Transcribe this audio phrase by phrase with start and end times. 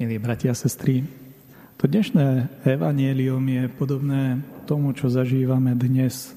[0.00, 1.04] Milí bratia a sestry,
[1.76, 6.32] to dnešné evanielium je podobné tomu, čo zažívame dnes.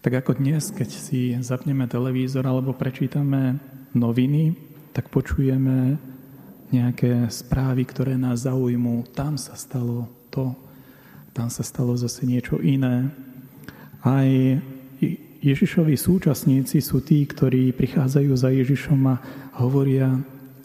[0.00, 3.60] Tak ako dnes, keď si zapneme televízor alebo prečítame
[3.92, 4.56] noviny,
[4.96, 6.00] tak počujeme
[6.72, 9.04] nejaké správy, ktoré nás zaujmú.
[9.12, 10.56] Tam sa stalo to,
[11.36, 13.12] tam sa stalo zase niečo iné.
[14.00, 14.28] Aj
[15.44, 19.20] Ježišovi súčasníci sú tí, ktorí prichádzajú za Ježišom a
[19.60, 20.24] hovoria,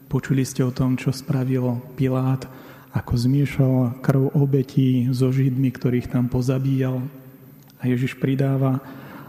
[0.10, 2.50] Počuli ste o tom, čo spravil Pilát,
[2.98, 7.06] ako zmiešal krv obetí so Židmi, ktorých tam pozabíjal.
[7.78, 8.82] A Ježiš pridáva,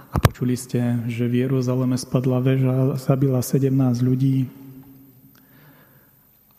[0.08, 3.68] a počuli ste, že v Jeruzaleme spadla väža a zabila 17
[4.00, 4.48] ľudí.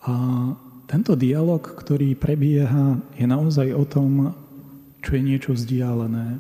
[0.06, 0.14] A
[0.86, 4.38] tento dialog, ktorý prebieha, je naozaj o tom,
[5.02, 6.38] čo je niečo vzdialené.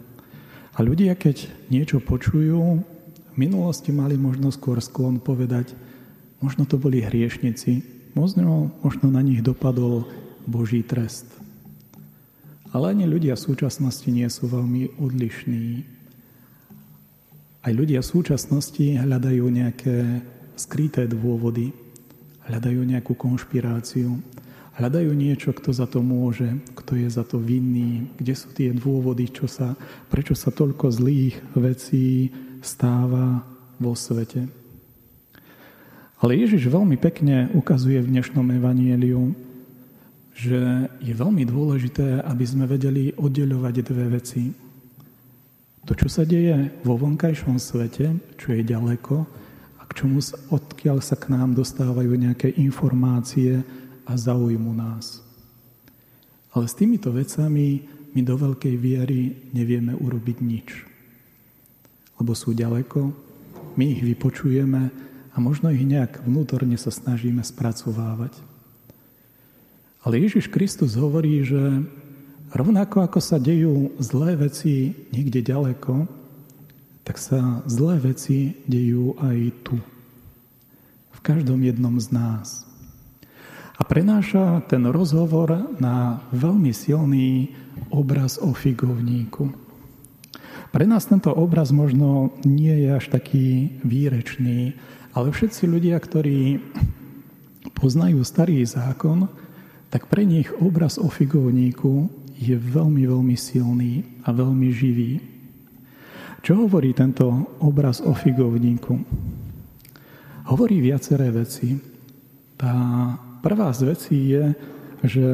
[0.78, 2.86] A ľudia, keď niečo počujú,
[3.34, 5.74] v minulosti mali možno skôr sklon povedať,
[6.42, 7.86] Možno to boli hriešnici,
[8.18, 10.10] možno, možno na nich dopadol
[10.50, 11.30] Boží trest.
[12.72, 15.86] Ale ani ľudia v súčasnosti nie sú veľmi odlišní.
[17.62, 20.26] Aj ľudia v súčasnosti hľadajú nejaké
[20.58, 21.76] skryté dôvody,
[22.50, 24.18] hľadajú nejakú konšpiráciu,
[24.82, 29.30] hľadajú niečo, kto za to môže, kto je za to vinný, kde sú tie dôvody,
[29.30, 29.78] čo sa,
[30.10, 32.32] prečo sa toľko zlých vecí
[32.64, 33.46] stáva
[33.78, 34.61] vo svete.
[36.22, 39.34] Ale Ježiš veľmi pekne ukazuje v dnešnom evanieliu,
[40.38, 44.54] že je veľmi dôležité, aby sme vedeli oddeľovať dve veci.
[45.90, 49.26] To, čo sa deje vo vonkajšom svete, čo je ďaleko,
[49.82, 50.22] a k čomu,
[50.54, 53.66] odkiaľ sa k nám dostávajú nejaké informácie
[54.06, 55.26] a zaujímu nás.
[56.54, 57.82] Ale s týmito vecami
[58.14, 60.86] my do veľkej viery nevieme urobiť nič.
[62.22, 63.10] Lebo sú ďaleko,
[63.74, 68.36] my ich vypočujeme, a možno ich nejak vnútorne sa snažíme spracovávať.
[70.02, 71.86] Ale Ježiš Kristus hovorí, že
[72.52, 76.10] rovnako ako sa dejú zlé veci niekde ďaleko,
[77.06, 79.78] tak sa zlé veci dejú aj tu.
[81.16, 82.66] V každom jednom z nás.
[83.78, 87.58] A prenáša ten rozhovor na veľmi silný
[87.90, 89.50] obraz o figovníku.
[90.72, 94.78] Pre nás tento obraz možno nie je až taký výrečný,
[95.12, 96.60] ale všetci ľudia, ktorí
[97.76, 99.28] poznajú starý zákon,
[99.92, 102.08] tak pre nich obraz o figovníku
[102.40, 105.20] je veľmi, veľmi silný a veľmi živý.
[106.42, 107.28] Čo hovorí tento
[107.62, 108.98] obraz o figovníku?
[110.50, 111.78] Hovorí viaceré veci.
[112.58, 112.74] Tá
[113.46, 114.46] prvá z vecí je,
[115.06, 115.26] že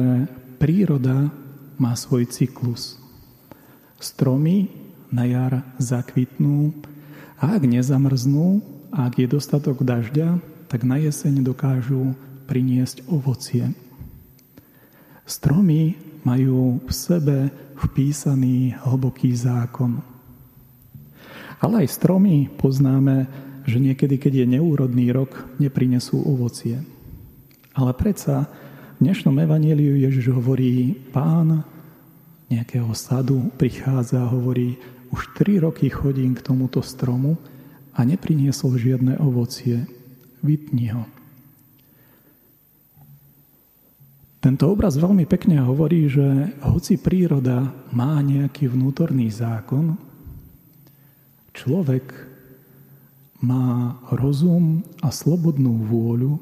[0.60, 1.32] príroda
[1.80, 3.00] má svoj cyklus.
[3.96, 4.68] Stromy
[5.08, 6.76] na jar zakvitnú
[7.40, 12.16] a ak nezamrznú, ak je dostatok dažďa, tak na jeseň dokážu
[12.48, 13.72] priniesť ovocie.
[15.28, 17.36] Stromy majú v sebe
[17.76, 20.00] vpísaný hlboký zákon.
[21.60, 23.28] Ale aj stromy poznáme,
[23.68, 26.80] že niekedy, keď je neúrodný rok, neprinesú ovocie.
[27.76, 28.48] Ale predsa
[28.96, 31.62] v dnešnom evaníliu Ježiš hovorí, pán
[32.48, 34.80] nejakého sadu prichádza a hovorí,
[35.12, 37.36] už tri roky chodím k tomuto stromu
[37.98, 39.82] a nepriniesol žiadne ovocie.
[40.38, 41.02] Vytni ho.
[44.38, 49.98] Tento obraz veľmi pekne hovorí, že hoci príroda má nejaký vnútorný zákon,
[51.50, 52.14] človek
[53.42, 56.38] má rozum a slobodnú vôľu,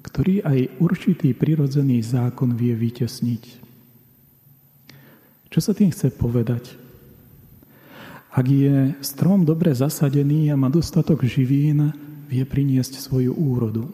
[0.00, 3.44] ktorý aj určitý prirodzený zákon vie vytesniť.
[5.52, 6.85] Čo sa tým chce povedať?
[8.36, 11.96] Ak je strom dobre zasadený a má dostatok živín,
[12.28, 13.88] vie priniesť svoju úrodu.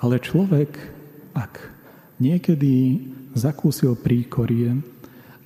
[0.00, 0.80] Ale človek,
[1.36, 1.60] ak
[2.16, 3.04] niekedy
[3.36, 4.80] zakúsil príkorie,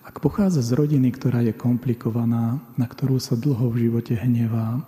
[0.06, 4.86] ak pochádza z rodiny, ktorá je komplikovaná, na ktorú sa dlho v živote hnevá,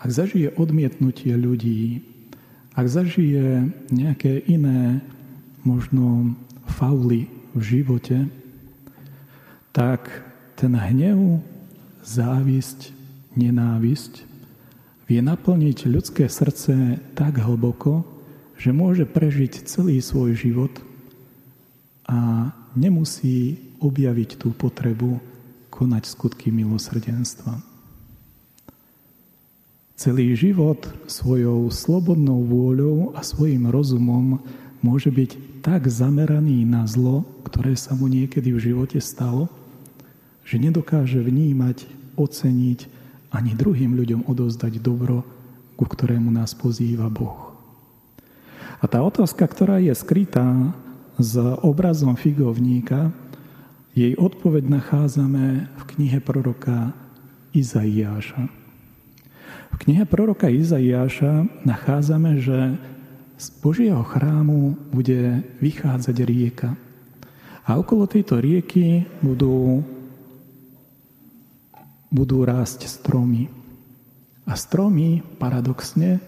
[0.00, 2.00] ak zažije odmietnutie ľudí,
[2.72, 5.04] ak zažije nejaké iné
[5.60, 6.32] možno
[6.64, 8.32] fauly v živote,
[9.76, 10.29] tak
[10.60, 11.40] ten hnev
[12.04, 12.92] závisť,
[13.32, 14.28] nenávisť
[15.08, 18.04] vie naplniť ľudské srdce tak hlboko,
[18.60, 20.84] že môže prežiť celý svoj život
[22.04, 25.16] a nemusí objaviť tú potrebu
[25.72, 27.56] konať skutky milosrdenstva.
[29.96, 34.44] Celý život svojou slobodnou vôľou a svojim rozumom
[34.84, 39.48] môže byť tak zameraný na zlo, ktoré sa mu niekedy v živote stalo,
[40.50, 41.86] že nedokáže vnímať,
[42.18, 42.80] oceniť
[43.30, 45.22] ani druhým ľuďom odozdať dobro,
[45.78, 47.54] ku ktorému nás pozýva Boh.
[48.82, 50.74] A tá otázka, ktorá je skrytá
[51.22, 53.14] s obrazom figovníka,
[53.94, 56.90] jej odpoveď nachádzame v knihe proroka
[57.54, 58.50] Izaiáša.
[59.70, 62.74] V knihe proroka Izaiáša nachádzame, že
[63.38, 66.74] z Božieho chrámu bude vychádzať rieka.
[67.62, 69.86] A okolo tejto rieky budú,
[72.10, 73.46] budú rásť stromy.
[74.44, 76.18] A stromy, paradoxne,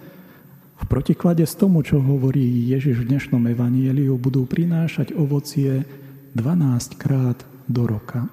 [0.83, 5.87] v protiklade s tomu, čo hovorí Ježiš v dnešnom evanieliu, budú prinášať ovocie
[6.35, 7.39] 12 krát
[7.71, 8.27] do roka.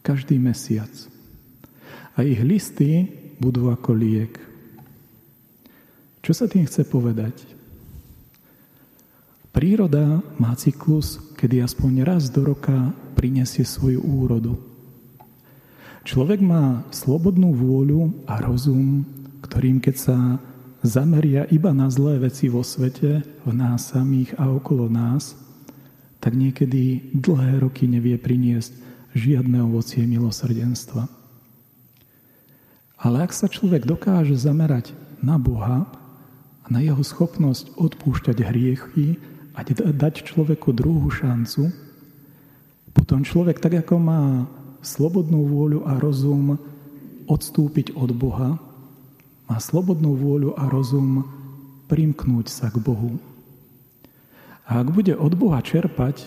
[0.00, 0.88] Každý mesiac.
[2.16, 4.40] A ich listy budú ako liek.
[6.24, 7.44] Čo sa tým chce povedať?
[9.52, 14.75] Príroda má cyklus, kedy aspoň raz do roka prinesie svoju úrodu.
[16.06, 19.02] Človek má slobodnú vôľu a rozum,
[19.42, 20.16] ktorým keď sa
[20.86, 25.34] zameria iba na zlé veci vo svete, v nás samých a okolo nás,
[26.22, 28.70] tak niekedy dlhé roky nevie priniesť
[29.18, 31.10] žiadne ovocie milosrdenstva.
[33.02, 35.90] Ale ak sa človek dokáže zamerať na Boha
[36.62, 39.18] a na jeho schopnosť odpúšťať hriechy
[39.58, 41.66] a dať človeku druhú šancu,
[42.94, 44.46] potom človek tak ako má
[44.86, 46.54] slobodnú vôľu a rozum
[47.26, 48.54] odstúpiť od Boha,
[49.50, 51.26] má slobodnú vôľu a rozum
[51.90, 53.18] primknúť sa k Bohu.
[54.66, 56.22] A ak bude od Boha čerpať,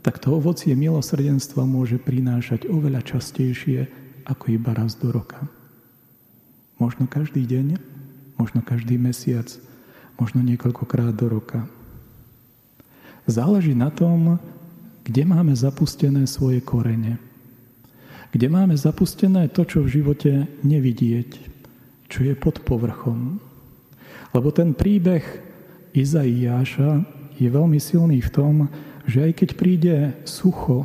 [0.00, 3.88] tak to ovocie milosrdenstva môže prinášať oveľa častejšie
[4.24, 5.44] ako iba raz do roka.
[6.80, 7.76] Možno každý deň,
[8.40, 9.48] možno každý mesiac,
[10.20, 11.68] možno niekoľkokrát do roka.
[13.28, 14.40] Záleží na tom,
[15.04, 17.27] kde máme zapustené svoje korene.
[18.28, 21.40] Kde máme zapustené to, čo v živote nevidieť,
[22.12, 23.40] čo je pod povrchom.
[24.36, 25.24] Lebo ten príbeh
[25.96, 27.04] Izaiáša
[27.40, 28.54] je veľmi silný v tom,
[29.08, 29.96] že aj keď príde
[30.28, 30.84] sucho,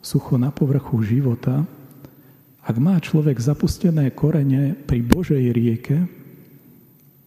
[0.00, 1.68] sucho na povrchu života,
[2.64, 6.08] ak má človek zapustené korene pri Božej rieke,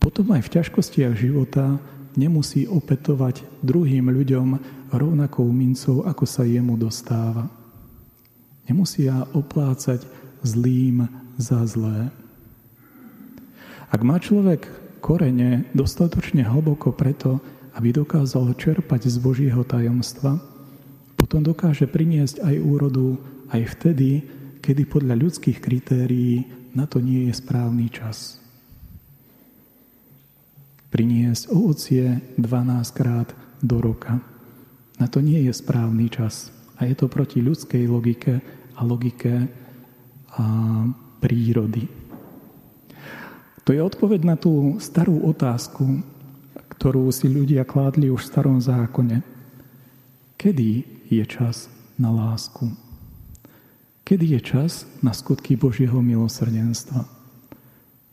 [0.01, 1.77] potom aj v ťažkostiach života
[2.17, 4.47] nemusí opetovať druhým ľuďom
[4.89, 7.60] rovnakou mincov, ako sa jemu dostáva.
[8.69, 10.05] Nemusia oplácať
[10.45, 12.09] zlým za zlé.
[13.91, 14.69] Ak má človek
[15.01, 17.41] korene dostatočne hlboko preto,
[17.75, 20.39] aby dokázal čerpať z Božieho tajomstva,
[21.17, 23.19] potom dokáže priniesť aj úrodu
[23.51, 24.23] aj vtedy,
[24.61, 28.39] kedy podľa ľudských kritérií na to nie je správny čas.
[30.91, 33.31] Priniesť ovocie 12 krát
[33.63, 34.19] do roka.
[34.99, 36.51] Na to nie je správny čas.
[36.81, 38.41] A je to proti ľudskej logike
[38.73, 39.45] a logike
[40.33, 40.43] a
[41.21, 41.85] prírody.
[43.61, 46.01] To je odpoveď na tú starú otázku,
[46.73, 49.21] ktorú si ľudia kládli už v starom zákone.
[50.41, 50.69] Kedy
[51.13, 51.69] je čas
[52.01, 52.73] na lásku?
[54.01, 57.05] Kedy je čas na skutky Božieho milosrdenstva?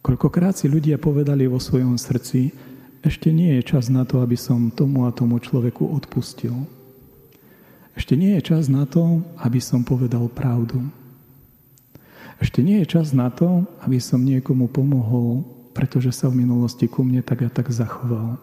[0.05, 2.53] Koľkokrát si ľudia povedali vo svojom srdci,
[3.01, 6.78] ešte nie je čas na to, aby som tomu a tomu človeku odpustil.
[8.09, 10.81] Ešte nie je čas na to, aby som povedal pravdu.
[12.41, 15.45] Ešte nie je čas na to, aby som niekomu pomohol,
[15.77, 18.41] pretože sa v minulosti ku mne tak a tak zachoval.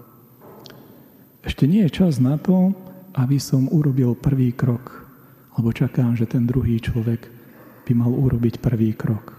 [1.41, 2.77] Ešte nie je čas na to,
[3.17, 5.09] aby som urobil prvý krok,
[5.57, 7.25] lebo čakám, že ten druhý človek
[7.89, 9.33] by mal urobiť prvý krok.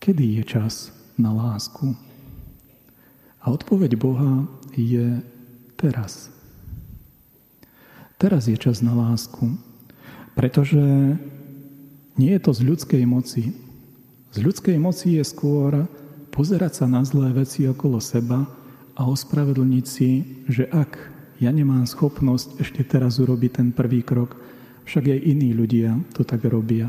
[0.00, 0.88] Kedy je čas
[1.20, 1.92] na lásku?
[3.44, 5.20] A odpoveď Boha je
[5.76, 6.32] teraz.
[8.16, 9.44] Teraz je čas na lásku,
[10.32, 10.80] pretože
[12.16, 13.52] nie je to z ľudskej moci.
[14.32, 15.84] Z ľudskej moci je skôr
[16.32, 18.48] pozerať sa na zlé veci okolo seba
[18.96, 20.96] a ospravedlniť si, že ak
[21.44, 24.40] ja nemám schopnosť ešte teraz urobiť ten prvý krok,
[24.88, 26.88] však aj iní ľudia to tak robia.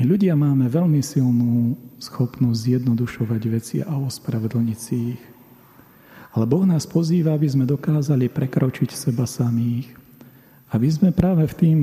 [0.00, 5.29] My ľudia máme veľmi silnú schopnosť zjednodušovať veci a ospravedlniť si ich.
[6.30, 9.90] Ale Boh nás pozýva, aby sme dokázali prekročiť seba samých.
[10.70, 11.78] Aby sme práve v tým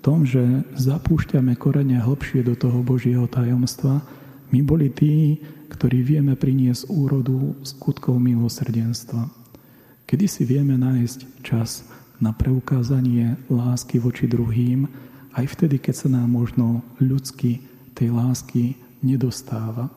[0.00, 0.42] tom, že
[0.74, 4.00] zapúšťame korene hlbšie do toho Božieho tajomstva,
[4.52, 5.40] my boli tí,
[5.72, 9.28] ktorí vieme priniesť úrodu skutkov milosrdenstva.
[10.04, 11.88] Kedy si vieme nájsť čas
[12.20, 14.84] na preukázanie lásky voči druhým,
[15.32, 17.64] aj vtedy, keď sa nám možno ľudsky
[17.96, 19.88] tej lásky nedostáva.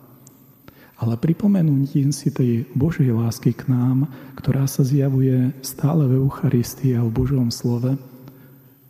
[0.95, 4.07] Ale pripomenutím si tej Božej lásky k nám,
[4.39, 7.99] ktorá sa zjavuje stále v Eucharistii a v Božom slove,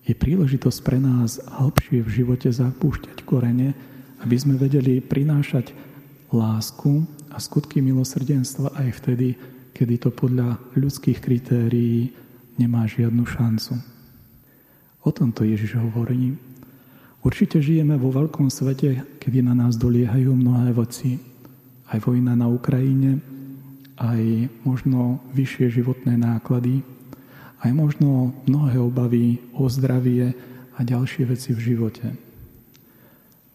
[0.06, 3.74] je príležitosť pre nás hĺbšie v živote zapúšťať korene,
[4.22, 5.74] aby sme vedeli prinášať
[6.30, 9.34] lásku a skutky milosrdenstva aj vtedy,
[9.74, 12.14] kedy to podľa ľudských kritérií
[12.62, 13.82] nemá žiadnu šancu.
[15.02, 16.38] O tomto Ježiš hovorí.
[17.26, 21.18] Určite žijeme vo veľkom svete, kedy na nás doliehajú mnohé veci.
[21.86, 23.22] Aj vojna na Ukrajine,
[23.96, 26.84] aj možno vyššie životné náklady,
[27.64, 30.36] aj možno mnohé obavy o zdravie
[30.76, 32.08] a ďalšie veci v živote.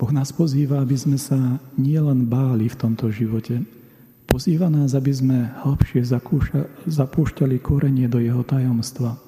[0.00, 3.60] Boh nás pozýva, aby sme sa nielen báli v tomto živote,
[4.24, 6.00] pozýva nás, aby sme hlbšie
[6.88, 9.20] zapúšťali korenie do jeho tajomstva,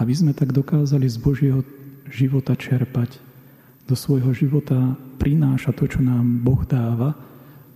[0.00, 1.60] aby sme tak dokázali z Božieho
[2.08, 3.20] života čerpať,
[3.84, 7.12] do svojho života prináša to, čo nám Boh dáva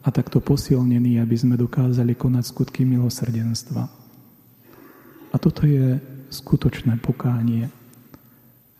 [0.04, 3.88] a takto posilnený, aby sme dokázali konať skutky milosrdenstva.
[5.32, 5.96] A toto je
[6.28, 7.72] skutočné pokánie.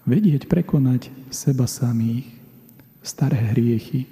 [0.04, 2.28] Vedieť prekonať seba samých,
[3.00, 4.04] staré hriechy,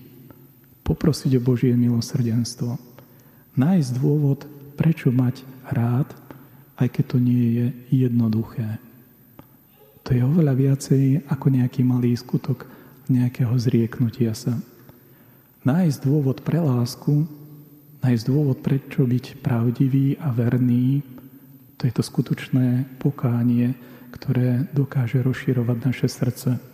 [0.83, 2.81] poprosiť o Božie milosrdenstvo,
[3.61, 4.49] nájsť dôvod,
[4.81, 6.09] prečo mať rád,
[6.81, 7.67] aj keď to nie je
[8.09, 8.81] jednoduché.
[10.09, 12.67] To je oveľa viacej ako nejaký malý skutok
[13.07, 14.57] nejakého zrieknutia sa.
[15.63, 17.27] Nájsť dôvod pre lásku,
[18.03, 21.07] nájsť dôvod, prečo byť pravdivý a verný,
[21.79, 23.75] to je to skutočné pokánie,
[24.11, 26.73] ktoré dokáže rozširovať naše srdce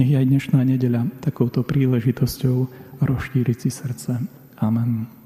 [0.00, 2.56] nech je aj dnešná nedeľa takouto príležitosťou
[3.04, 4.16] rozšíriť si srdce.
[4.56, 5.19] Amen.